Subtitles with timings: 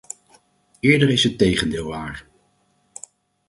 [0.79, 2.27] Eerder is het tegendeel waar.